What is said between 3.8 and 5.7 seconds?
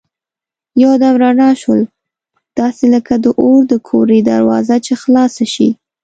کورې دروازه چي خلاصه شي.